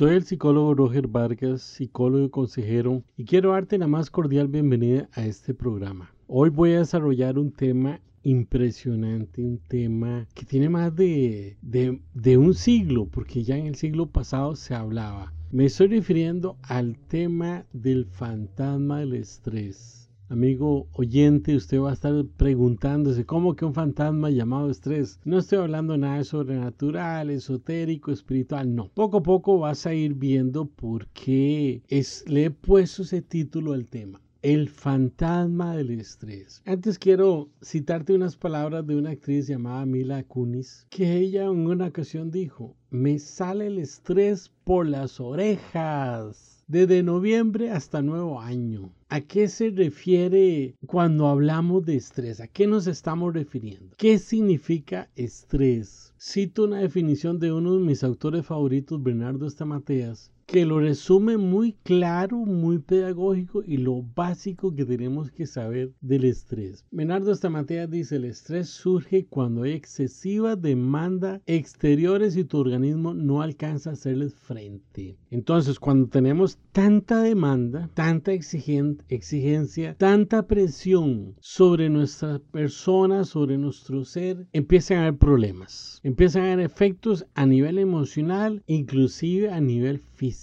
Soy 0.00 0.14
el 0.14 0.24
psicólogo 0.24 0.72
Roger 0.72 1.08
Vargas, 1.08 1.60
psicólogo 1.60 2.24
y 2.24 2.30
consejero, 2.30 3.02
y 3.18 3.26
quiero 3.26 3.50
darte 3.50 3.76
la 3.76 3.86
más 3.86 4.08
cordial 4.08 4.48
bienvenida 4.48 5.10
a 5.12 5.26
este 5.26 5.52
programa. 5.52 6.10
Hoy 6.26 6.48
voy 6.48 6.72
a 6.72 6.78
desarrollar 6.78 7.38
un 7.38 7.52
tema 7.52 8.00
impresionante, 8.22 9.42
un 9.42 9.58
tema 9.58 10.26
que 10.34 10.46
tiene 10.46 10.70
más 10.70 10.96
de, 10.96 11.58
de, 11.60 12.38
un 12.38 12.54
siglo, 12.54 13.08
porque 13.10 13.44
ya 13.44 13.58
en 13.58 13.66
el 13.66 13.74
siglo 13.74 14.06
pasado 14.06 14.56
se 14.56 14.74
hablaba. 14.74 15.34
Me 15.50 15.66
estoy 15.66 15.88
refiriendo 15.88 16.56
al 16.62 16.96
tema 16.96 17.66
del 17.74 18.06
fantasma 18.06 19.00
del 19.00 19.12
estrés. 19.12 20.09
Amigo 20.30 20.86
oyente, 20.92 21.56
usted 21.56 21.80
va 21.80 21.90
a 21.90 21.92
estar 21.92 22.24
preguntándose 22.36 23.26
cómo 23.26 23.56
que 23.56 23.64
un 23.64 23.74
fantasma 23.74 24.30
llamado 24.30 24.70
estrés. 24.70 25.18
No 25.24 25.38
estoy 25.38 25.58
hablando 25.58 25.96
nada 25.96 26.22
sobrenatural, 26.22 27.30
esotérico, 27.30 28.12
espiritual, 28.12 28.72
no. 28.72 28.92
Poco 28.94 29.16
a 29.16 29.22
poco 29.24 29.58
vas 29.58 29.86
a 29.86 29.92
ir 29.92 30.14
viendo 30.14 30.66
por 30.66 31.08
qué 31.08 31.82
es, 31.88 32.24
le 32.28 32.44
he 32.44 32.50
puesto 32.52 33.02
ese 33.02 33.22
título 33.22 33.72
al 33.72 33.88
tema. 33.88 34.20
El 34.40 34.68
fantasma 34.68 35.74
del 35.74 35.98
estrés. 35.98 36.62
Antes 36.64 37.00
quiero 37.00 37.48
citarte 37.60 38.12
unas 38.12 38.36
palabras 38.36 38.86
de 38.86 38.94
una 38.94 39.10
actriz 39.10 39.48
llamada 39.48 39.84
Mila 39.84 40.22
Kunis, 40.22 40.86
que 40.90 41.16
ella 41.16 41.46
en 41.46 41.66
una 41.66 41.88
ocasión 41.88 42.30
dijo, 42.30 42.76
me 42.88 43.18
sale 43.18 43.66
el 43.66 43.78
estrés 43.78 44.52
por 44.62 44.86
las 44.86 45.18
orejas 45.18 46.59
desde 46.70 47.02
noviembre 47.02 47.72
hasta 47.72 48.00
nuevo 48.00 48.40
año. 48.40 48.92
¿A 49.08 49.20
qué 49.22 49.48
se 49.48 49.70
refiere 49.70 50.76
cuando 50.86 51.26
hablamos 51.26 51.84
de 51.84 51.96
estrés? 51.96 52.40
¿A 52.40 52.46
qué 52.46 52.68
nos 52.68 52.86
estamos 52.86 53.34
refiriendo? 53.34 53.96
¿Qué 53.96 54.20
significa 54.20 55.10
estrés? 55.16 56.14
Cito 56.20 56.64
una 56.64 56.78
definición 56.78 57.40
de 57.40 57.50
uno 57.50 57.74
de 57.74 57.84
mis 57.84 58.04
autores 58.04 58.46
favoritos, 58.46 59.02
Bernardo 59.02 59.48
Estamateas, 59.48 60.30
que 60.50 60.66
lo 60.66 60.80
resume 60.80 61.36
muy 61.36 61.74
claro, 61.84 62.38
muy 62.38 62.78
pedagógico 62.78 63.62
y 63.64 63.76
lo 63.76 64.02
básico 64.16 64.74
que 64.74 64.84
tenemos 64.84 65.30
que 65.30 65.46
saber 65.46 65.92
del 66.00 66.24
estrés. 66.24 66.84
Menardo 66.90 67.32
Stamatea 67.32 67.86
dice, 67.86 68.16
el 68.16 68.24
estrés 68.24 68.68
surge 68.68 69.26
cuando 69.26 69.62
hay 69.62 69.74
excesiva 69.74 70.56
demanda 70.56 71.40
exteriores 71.46 72.36
y 72.36 72.42
tu 72.42 72.58
organismo 72.58 73.14
no 73.14 73.42
alcanza 73.42 73.90
a 73.90 73.92
hacerles 73.92 74.34
frente. 74.34 75.16
Entonces, 75.30 75.78
cuando 75.78 76.08
tenemos 76.08 76.58
tanta 76.72 77.22
demanda, 77.22 77.88
tanta 77.94 78.32
exigencia, 78.32 79.94
tanta 79.98 80.48
presión 80.48 81.36
sobre 81.38 81.88
nuestra 81.90 82.40
persona, 82.50 83.22
sobre 83.22 83.56
nuestro 83.56 84.04
ser, 84.04 84.48
empiezan 84.52 84.98
a 84.98 85.00
haber 85.02 85.18
problemas. 85.18 86.00
Empiezan 86.02 86.42
a 86.42 86.52
haber 86.54 86.66
efectos 86.66 87.24
a 87.34 87.46
nivel 87.46 87.78
emocional, 87.78 88.64
inclusive 88.66 89.52
a 89.52 89.60
nivel 89.60 90.00
físico. 90.00 90.39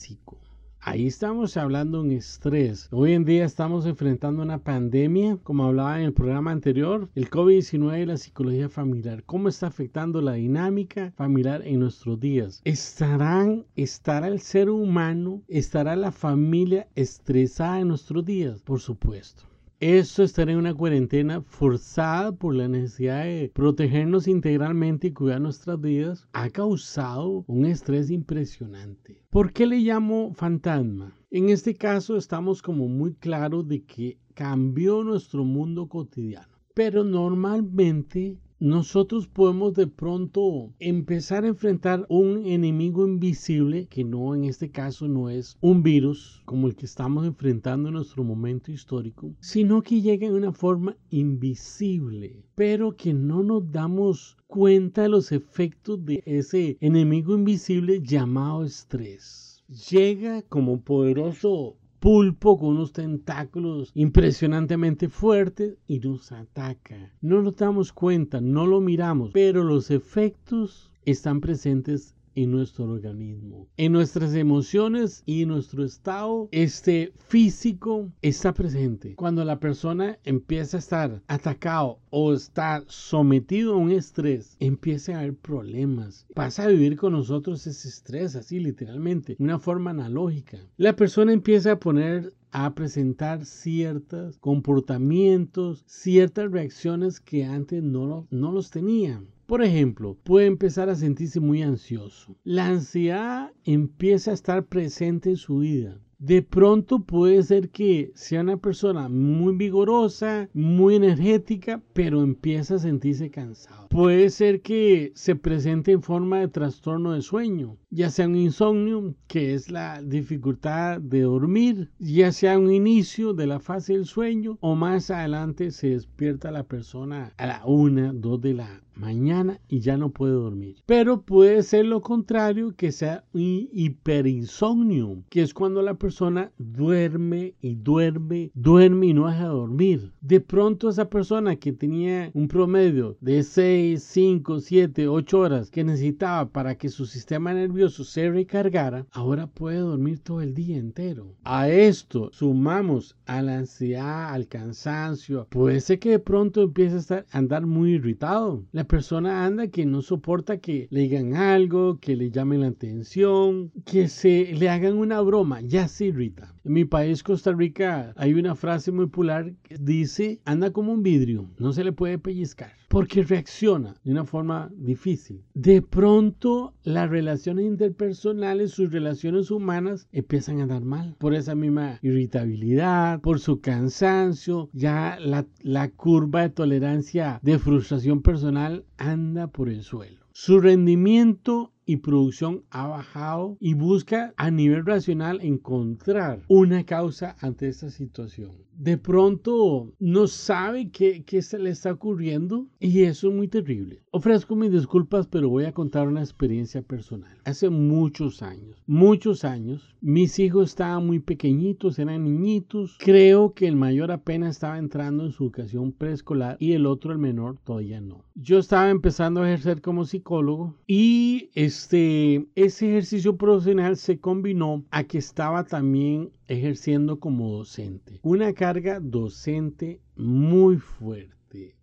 Ahí 0.79 1.07
estamos 1.07 1.57
hablando 1.57 1.97
de 1.97 2.03
un 2.03 2.11
estrés. 2.11 2.87
Hoy 2.91 3.13
en 3.13 3.25
día 3.25 3.45
estamos 3.45 3.85
enfrentando 3.87 4.43
una 4.43 4.59
pandemia, 4.59 5.37
como 5.43 5.65
hablaba 5.65 5.99
en 5.99 6.05
el 6.05 6.13
programa 6.13 6.51
anterior, 6.51 7.09
el 7.15 7.29
COVID-19 7.29 8.03
y 8.03 8.05
la 8.05 8.17
psicología 8.17 8.69
familiar. 8.69 9.23
¿Cómo 9.25 9.49
está 9.49 9.67
afectando 9.67 10.21
la 10.21 10.33
dinámica 10.33 11.13
familiar 11.17 11.61
en 11.65 11.79
nuestros 11.79 12.19
días? 12.19 12.61
¿Estarán, 12.63 13.65
estará 13.75 14.27
el 14.27 14.39
ser 14.39 14.69
humano, 14.69 15.41
estará 15.47 15.95
la 15.95 16.11
familia 16.11 16.87
estresada 16.95 17.79
en 17.79 17.87
nuestros 17.87 18.23
días? 18.23 18.61
Por 18.61 18.79
supuesto. 18.79 19.43
Esto 19.79 20.23
estar 20.23 20.49
en 20.49 20.57
una 20.57 20.73
cuarentena 20.73 21.43
forzada 21.43 22.31
por 22.31 22.55
la 22.55 22.67
necesidad 22.67 23.25
de 23.25 23.51
protegernos 23.53 24.27
integralmente 24.27 25.09
y 25.09 25.13
cuidar 25.13 25.39
nuestras 25.39 25.79
vidas 25.79 26.27
ha 26.33 26.49
causado 26.49 27.45
un 27.45 27.63
estrés 27.67 28.09
impresionante. 28.09 29.21
¿Por 29.29 29.53
qué 29.53 29.67
le 29.67 29.77
llamo 29.77 30.33
fantasma? 30.33 31.15
En 31.29 31.49
este 31.49 31.75
caso 31.75 32.17
estamos 32.17 32.63
como 32.63 32.87
muy 32.87 33.13
claros 33.13 33.67
de 33.67 33.83
que 33.83 34.17
cambió 34.33 35.03
nuestro 35.03 35.43
mundo 35.43 35.87
cotidiano. 35.87 36.57
Pero 36.73 37.03
normalmente 37.03 38.39
nosotros 38.59 39.27
podemos 39.27 39.75
de 39.75 39.85
pronto 39.85 40.73
empezar 40.79 41.43
a 41.43 41.49
enfrentar 41.49 42.07
un 42.09 42.43
enemigo 42.45 43.05
invisible, 43.05 43.85
que 43.87 44.03
no 44.03 44.33
en 44.33 44.45
este 44.45 44.71
caso 44.71 45.07
no 45.07 45.29
es 45.29 45.57
un 45.61 45.83
virus 45.83 46.41
como 46.45 46.67
el 46.67 46.75
que 46.75 46.87
estamos 46.87 47.27
enfrentando 47.27 47.89
en 47.89 47.95
nuestro 47.95 48.23
momento 48.23 48.71
histórico, 48.71 49.35
sino 49.39 49.83
que 49.83 50.01
llega 50.01 50.25
en 50.25 50.33
una 50.33 50.53
forma 50.53 50.97
invisible, 51.11 52.43
pero 52.55 52.95
que 52.95 53.13
no 53.13 53.43
nos 53.43 53.71
damos 53.71 54.37
cuenta 54.47 55.03
de 55.03 55.09
los 55.09 55.31
efectos 55.31 56.03
de 56.03 56.23
ese 56.25 56.77
enemigo 56.81 57.35
invisible 57.35 58.01
llamado 58.01 58.63
estrés. 58.63 59.63
Llega 59.89 60.41
como 60.43 60.81
poderoso 60.81 61.75
pulpo 61.99 62.57
con 62.57 62.69
unos 62.69 62.93
tentáculos 62.93 63.91
impresionantemente 63.93 65.09
fuertes 65.09 65.77
y 65.87 65.99
nos 65.99 66.31
ataca. 66.31 67.11
No 67.21 67.41
nos 67.41 67.55
damos 67.55 67.93
cuenta, 67.93 68.41
no 68.41 68.65
lo 68.67 68.81
miramos, 68.81 69.31
pero 69.33 69.63
los 69.63 69.91
efectos 69.91 70.91
están 71.05 71.41
presentes 71.41 72.13
en 72.37 72.51
nuestro 72.51 72.85
organismo, 72.85 73.67
en 73.77 73.91
nuestras 73.91 74.35
emociones 74.35 75.23
y 75.25 75.41
en 75.41 75.49
nuestro 75.49 75.83
estado 75.83 76.49
este 76.51 77.11
físico 77.15 78.11
está 78.21 78.53
presente. 78.53 79.15
Cuando 79.15 79.43
la 79.43 79.59
persona 79.59 80.19
empieza 80.23 80.77
a 80.77 80.79
estar 80.79 81.23
atacado 81.27 81.97
o 82.11 82.33
está 82.33 82.83
sometido 82.87 83.73
a 83.73 83.77
un 83.77 83.89
estrés, 83.89 84.55
empieza 84.59 85.15
a 85.15 85.19
haber 85.21 85.35
problemas. 85.35 86.27
Pasa 86.35 86.65
a 86.65 86.67
vivir 86.67 86.95
con 86.95 87.13
nosotros 87.13 87.65
ese 87.65 87.87
estrés 87.87 88.35
así 88.35 88.59
literalmente, 88.59 89.35
de 89.35 89.43
una 89.43 89.57
forma 89.57 89.89
analógica. 89.89 90.59
La 90.77 90.95
persona 90.95 91.33
empieza 91.33 91.71
a 91.71 91.79
poner 91.79 92.35
a 92.51 92.75
presentar 92.75 93.45
ciertos 93.45 94.37
comportamientos, 94.37 95.83
ciertas 95.87 96.51
reacciones 96.51 97.19
que 97.19 97.45
antes 97.45 97.81
no, 97.81 98.27
no 98.29 98.51
los 98.51 98.69
tenían. 98.69 99.27
Por 99.47 99.63
ejemplo, 99.63 100.17
puede 100.25 100.45
empezar 100.45 100.89
a 100.89 100.95
sentirse 100.95 101.39
muy 101.39 101.61
ansioso. 101.61 102.35
La 102.43 102.67
ansiedad 102.67 103.53
empieza 103.63 104.31
a 104.31 104.33
estar 104.33 104.65
presente 104.65 105.29
en 105.29 105.37
su 105.37 105.59
vida. 105.59 105.97
De 106.19 106.41
pronto 106.41 107.05
puede 107.05 107.41
ser 107.43 107.69
que 107.69 108.11
sea 108.13 108.41
una 108.41 108.57
persona 108.57 109.07
muy 109.07 109.55
vigorosa, 109.55 110.49
muy 110.53 110.95
energética, 110.95 111.81
pero 111.93 112.23
empieza 112.23 112.75
a 112.75 112.79
sentirse 112.79 113.29
cansado. 113.29 113.87
Puede 113.87 114.31
ser 114.31 114.61
que 114.61 115.13
se 115.15 115.35
presente 115.37 115.93
en 115.93 116.01
forma 116.01 116.39
de 116.39 116.49
trastorno 116.49 117.13
de 117.13 117.21
sueño, 117.21 117.77
ya 117.89 118.09
sea 118.09 118.27
un 118.27 118.35
insomnio, 118.35 119.15
que 119.27 119.53
es 119.53 119.71
la 119.71 120.01
dificultad 120.01 120.99
de 120.99 121.21
dormir, 121.21 121.91
ya 121.99 122.33
sea 122.33 122.59
un 122.59 122.73
inicio 122.73 123.33
de 123.33 123.47
la 123.47 123.61
fase 123.61 123.93
del 123.93 124.07
sueño, 124.07 124.57
o 124.59 124.75
más 124.75 125.09
adelante 125.09 125.71
se 125.71 125.91
despierta 125.91 126.51
la 126.51 126.63
persona 126.63 127.31
a 127.37 127.45
la 127.45 127.65
una, 127.65 128.11
dos 128.11 128.41
de 128.41 128.55
la 128.55 128.81
mañana 128.97 129.59
y 129.67 129.79
ya 129.79 129.97
no 129.97 130.09
puede 130.09 130.33
dormir. 130.33 130.77
Pero 130.85 131.21
puede 131.21 131.63
ser 131.63 131.85
lo 131.85 132.01
contrario, 132.01 132.75
que 132.75 132.91
sea 132.91 133.23
un 133.33 133.69
hiperinsomnio, 133.71 135.23
que 135.29 135.41
es 135.41 135.53
cuando 135.53 135.81
la 135.81 135.95
persona 135.95 136.51
duerme 136.57 137.55
y 137.61 137.75
duerme, 137.75 138.51
duerme 138.53 139.07
y 139.07 139.13
no 139.13 139.27
deja 139.27 139.43
de 139.43 139.49
dormir. 139.49 140.11
De 140.21 140.41
pronto 140.41 140.89
esa 140.89 141.09
persona 141.09 141.55
que 141.55 141.71
tenía 141.71 142.31
un 142.33 142.47
promedio 142.47 143.17
de 143.21 143.43
6, 143.43 144.03
5, 144.03 144.59
7, 144.59 145.07
8 145.07 145.39
horas 145.39 145.71
que 145.71 145.83
necesitaba 145.83 146.49
para 146.49 146.75
que 146.75 146.89
su 146.89 147.05
sistema 147.05 147.53
nervioso 147.53 148.03
se 148.03 148.29
recargara, 148.29 149.05
ahora 149.11 149.47
puede 149.47 149.79
dormir 149.79 150.19
todo 150.19 150.41
el 150.41 150.53
día 150.53 150.77
entero. 150.77 151.35
A 151.43 151.69
esto 151.69 152.29
sumamos 152.33 153.15
a 153.25 153.41
la 153.41 153.57
ansiedad, 153.57 154.33
al 154.33 154.47
cansancio, 154.47 155.47
puede 155.49 155.79
ser 155.81 155.99
que 155.99 156.11
de 156.11 156.19
pronto 156.19 156.61
empiece 156.61 156.95
a 156.95 156.99
estar, 156.99 157.25
andar 157.31 157.65
muy 157.65 157.93
irritado. 157.93 158.63
La 158.71 158.86
persona 158.87 159.45
anda 159.45 159.67
que 159.67 159.85
no 159.85 160.01
soporta 160.01 160.57
que 160.57 160.87
le 160.89 161.01
digan 161.01 161.35
algo, 161.35 161.99
que 161.99 162.15
le 162.15 162.31
llamen 162.31 162.61
la 162.61 162.67
atención, 162.67 163.71
que 163.85 164.07
se 164.07 164.53
le 164.53 164.69
hagan 164.69 164.97
una 164.97 165.21
broma, 165.21 165.61
ya 165.61 165.87
se 165.87 166.05
irrita. 166.05 166.56
En 166.67 166.73
mi 166.73 166.83
país, 166.83 167.23
Costa 167.23 167.53
Rica, 167.53 168.11
hay 168.17 168.33
una 168.33 168.53
frase 168.53 168.91
muy 168.91 169.05
popular 169.05 169.53
que 169.63 169.77
dice, 169.79 170.41
anda 170.43 170.73
como 170.73 170.91
un 170.91 171.01
vidrio, 171.01 171.49
no 171.57 171.71
se 171.71 171.85
le 171.85 171.93
puede 171.93 172.17
pellizcar, 172.19 172.73
porque 172.89 173.23
reacciona 173.23 173.95
de 174.03 174.11
una 174.11 174.25
forma 174.25 174.69
difícil. 174.75 175.45
De 175.53 175.81
pronto, 175.81 176.73
las 176.83 177.09
relaciones 177.09 177.67
interpersonales, 177.67 178.71
sus 178.71 178.91
relaciones 178.91 179.49
humanas, 179.49 180.09
empiezan 180.11 180.59
a 180.59 180.67
dar 180.67 180.83
mal 180.83 181.15
por 181.19 181.33
esa 181.35 181.55
misma 181.55 181.99
irritabilidad, 182.01 183.21
por 183.21 183.39
su 183.39 183.61
cansancio, 183.61 184.69
ya 184.73 185.17
la, 185.21 185.47
la 185.61 185.89
curva 185.91 186.41
de 186.41 186.49
tolerancia 186.49 187.39
de 187.43 187.59
frustración 187.59 188.21
personal 188.21 188.83
anda 188.97 189.47
por 189.47 189.69
el 189.69 189.83
suelo. 189.83 190.19
Su 190.33 190.59
rendimiento 190.59 191.71
y 191.87 191.97
producción 191.97 192.65
ha 192.69 192.85
bajado 192.85 193.57
y 193.59 193.73
busca 193.73 194.33
a 194.37 194.51
nivel 194.51 194.85
racional 194.85 195.39
encontrar 195.41 196.43
una 196.49 196.85
causa 196.85 197.35
ante 197.39 197.69
esta 197.69 197.89
situación. 197.89 198.66
De 198.77 198.97
pronto 198.97 199.91
no 199.99 200.27
sabe 200.27 200.91
qué, 200.91 201.23
qué 201.23 201.41
se 201.41 201.57
le 201.57 201.71
está 201.71 201.91
ocurriendo 201.91 202.67
y 202.79 203.03
eso 203.03 203.29
es 203.29 203.33
muy 203.33 203.47
terrible. 203.47 204.01
Ofrezco 204.11 204.55
mis 204.55 204.71
disculpas, 204.71 205.27
pero 205.27 205.49
voy 205.49 205.65
a 205.65 205.73
contar 205.73 206.07
una 206.07 206.21
experiencia 206.21 206.81
personal. 206.81 207.37
Hace 207.43 207.69
muchos 207.69 208.41
años, 208.41 208.81
muchos 208.85 209.43
años, 209.43 209.95
mis 210.01 210.37
hijos 210.39 210.69
estaban 210.69 211.05
muy 211.05 211.19
pequeñitos, 211.19 211.99
eran 211.99 212.23
niñitos. 212.23 212.97
Creo 212.99 213.53
que 213.53 213.67
el 213.67 213.75
mayor 213.75 214.11
apenas 214.11 214.55
estaba 214.55 214.77
entrando 214.77 215.25
en 215.25 215.31
su 215.31 215.45
educación 215.45 215.91
preescolar 215.91 216.57
y 216.59 216.73
el 216.73 216.85
otro, 216.85 217.11
el 217.11 217.17
menor, 217.17 217.57
todavía 217.63 217.99
no. 217.99 218.25
Yo 218.35 218.59
estaba 218.59 218.89
empezando 218.89 219.41
a 219.41 219.47
ejercer 219.47 219.81
como 219.81 220.05
psicólogo 220.05 220.75
y 220.85 221.49
este, 221.55 222.47
ese 222.55 222.89
ejercicio 222.89 223.37
profesional 223.37 223.97
se 223.97 224.19
combinó 224.19 224.85
a 224.91 225.03
que 225.03 225.17
estaba 225.17 225.63
también 225.65 226.31
ejerciendo 226.47 227.19
como 227.19 227.49
docente. 227.51 228.19
Una 228.23 228.53
carga 228.53 228.99
docente 228.99 230.01
muy 230.15 230.77
fuerte, 230.77 231.35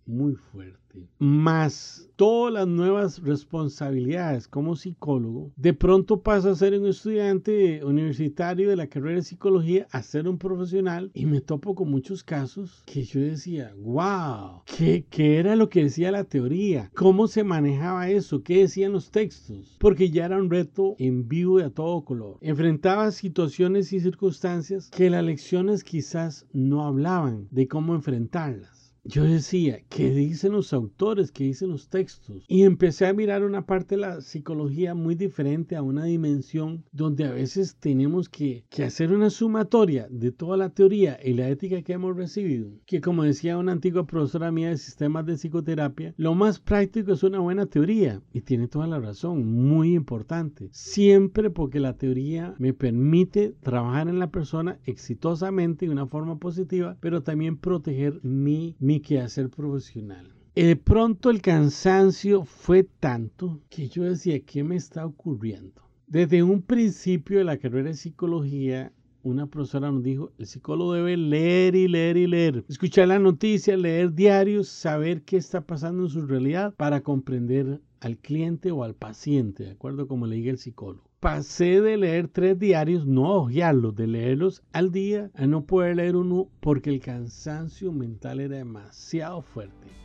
muy 0.07 0.35
fuerte 0.35 0.85
más 1.19 2.09
todas 2.17 2.53
las 2.53 2.69
nuevas 2.69 3.21
responsabilidades 3.23 4.47
como 4.47 4.77
psicólogo, 4.77 5.53
de 5.57 5.75
pronto 5.75 6.21
pasa 6.21 6.51
a 6.51 6.55
ser 6.55 6.79
un 6.79 6.87
estudiante 6.87 7.85
universitario 7.85 8.69
de 8.69 8.77
la 8.77 8.87
carrera 8.87 9.17
de 9.17 9.23
psicología 9.23 9.89
a 9.91 10.03
ser 10.03 10.29
un 10.29 10.39
profesional 10.39 11.11
y 11.15 11.27
me 11.27 11.41
topo 11.41 11.75
con 11.75 11.91
muchos 11.91 12.23
casos 12.23 12.83
que 12.87 13.03
yo 13.03 13.21
decía, 13.21 13.75
wow, 13.77 14.63
¿qué, 14.67 15.07
¿qué 15.11 15.39
era 15.39 15.57
lo 15.57 15.69
que 15.69 15.85
decía 15.85 16.13
la 16.13 16.25
teoría? 16.25 16.91
¿Cómo 16.95 17.27
se 17.27 17.43
manejaba 17.43 18.11
eso? 18.11 18.43
¿Qué 18.43 18.59
decían 18.59 18.93
los 18.93 19.11
textos? 19.11 19.77
Porque 19.81 20.11
ya 20.11 20.27
era 20.27 20.39
un 20.39 20.51
reto 20.51 20.95
en 20.99 21.27
vivo 21.27 21.59
y 21.59 21.65
a 21.65 21.71
todo 21.71 22.05
color. 22.05 22.39
Enfrentaba 22.41 23.11
situaciones 23.11 23.93
y 23.93 24.01
circunstancias 24.01 24.91
que 24.91 25.11
las 25.11 25.25
lecciones 25.25 25.83
quizás 25.83 26.47
no 26.53 26.87
hablaban 26.87 27.49
de 27.51 27.67
cómo 27.67 27.95
enfrentarlas 27.95 28.84
yo 29.05 29.25
decía, 29.25 29.81
¿qué 29.91 30.11
dicen 30.11 30.53
los 30.53 30.73
autores? 30.73 31.31
¿Qué 31.31 31.45
dicen 31.45 31.69
los 31.69 31.89
textos? 31.89 32.43
Y 32.49 32.63
empecé 32.63 33.07
a 33.07 33.13
mirar 33.13 33.45
una 33.45 33.67
parte 33.67 33.97
de 33.97 34.01
la 34.01 34.21
psicología 34.23 34.95
muy 34.95 35.15
diferente 35.15 35.77
a 35.77 35.83
una 35.83 36.05
dimensión 36.05 36.85
donde 36.91 37.25
a 37.25 37.33
veces 37.33 37.77
tenemos 37.77 38.31
que, 38.31 38.65
que, 38.71 38.85
hacer 38.85 39.13
una 39.13 39.29
sumatoria 39.29 40.07
de 40.11 40.33
toda 40.33 40.57
la 40.57 40.71
teoría 40.71 41.19
y 41.23 41.35
la 41.35 41.49
ética 41.49 41.83
que 41.83 41.93
hemos 41.93 42.17
recibido. 42.17 42.71
Que 42.87 43.03
como 43.03 43.25
decía 43.25 43.59
una 43.59 43.73
antigua 43.73 44.07
profesora 44.07 44.51
mía 44.51 44.71
de 44.71 44.79
sistemas 44.79 45.27
de 45.27 45.37
psicoterapia, 45.37 46.15
lo 46.17 46.35
más 46.35 46.59
práctico 46.59 47.13
es 47.13 47.23
una 47.23 47.41
buena 47.41 47.67
teoría. 47.67 48.23
Y 48.33 48.41
tiene 48.41 48.69
toda 48.69 48.87
la 48.87 49.01
razón, 49.01 49.47
muy 49.47 49.95
importante. 49.95 50.69
Siempre 50.73 51.51
porque 51.51 51.79
la 51.79 51.97
teoría 51.99 52.55
me 52.59 52.73
permite 52.73 53.55
trabajar 53.63 54.09
en 54.09 54.19
la 54.19 54.31
persona 54.31 54.79
exitosamente 54.85 55.87
de 55.87 55.93
una 55.93 56.07
forma 56.07 56.39
positiva, 56.39 56.97
pero 57.01 57.23
también 57.23 57.59
proteger 57.59 58.21
mi, 58.23 58.77
mi 58.79 58.94
que 59.01 59.21
hacer 59.21 59.51
profesional. 59.51 60.33
De 60.55 60.77
pronto 60.77 61.31
el 61.31 61.43
cansancio 61.43 62.45
fue 62.45 62.85
tanto 62.85 63.61
que 63.69 63.89
yo 63.89 64.05
decía, 64.05 64.39
¿qué 64.41 64.63
me 64.63 64.77
está 64.77 65.05
ocurriendo? 65.05 65.83
Desde 66.07 66.43
un 66.43 66.63
principio 66.63 67.39
de 67.39 67.45
la 67.45 67.57
carrera 67.57 67.89
de 67.89 67.95
psicología, 67.95 68.93
una 69.25 69.47
profesora 69.47 69.91
nos 69.91 70.03
dijo, 70.03 70.31
el 70.39 70.47
psicólogo 70.47 70.93
debe 70.93 71.17
leer 71.17 71.75
y 71.75 71.89
leer 71.89 72.17
y 72.17 72.27
leer, 72.27 72.65
escuchar 72.69 73.09
la 73.09 73.19
noticia, 73.19 73.77
leer 73.77 74.13
diarios, 74.13 74.69
saber 74.69 75.23
qué 75.23 75.39
está 75.39 75.63
pasando 75.63 76.05
en 76.05 76.11
su 76.11 76.27
realidad 76.27 76.75
para 76.77 77.01
comprender 77.01 77.81
al 78.01 78.19
cliente 78.19 78.71
o 78.71 78.85
al 78.85 78.95
paciente, 78.95 79.65
de 79.65 79.71
acuerdo 79.73 80.07
como 80.07 80.27
le 80.27 80.37
diga 80.37 80.51
el 80.51 80.59
psicólogo 80.59 81.14
pasé 81.25 81.81
de 81.81 81.97
leer 81.97 82.29
tres 82.29 82.59
diarios, 82.59 83.07
no 83.07 83.29
a 83.29 83.39
ojearlos, 83.39 83.95
de 83.97 84.07
leerlos 84.07 84.63
al 84.75 84.93
día, 84.93 85.31
a 85.35 85.47
no 85.47 85.65
poder 85.65 85.97
leer 85.97 86.17
uno 86.17 86.51
porque 86.61 86.91
el 86.91 87.01
cansancio 87.01 87.93
mental 87.93 88.41
era 88.41 88.57
demasiado 88.57 89.41
fuerte. 89.41 90.04